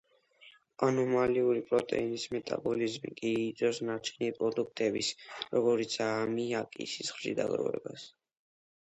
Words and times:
ანომალიური 0.85 1.61
პროტეინის 1.67 2.25
მეტაბოლიზმი 2.37 3.13
კი 3.21 3.35
იწვევს 3.43 3.83
ნარჩენი 3.91 4.33
პროდუქტების, 4.41 5.15
როგორიცაა 5.55 6.19
ამიაკი, 6.27 6.93
სისხლში 6.99 7.41
დაგროვებას. 7.45 8.13